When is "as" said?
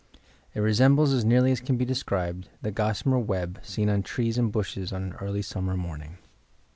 1.13-1.23, 1.51-1.59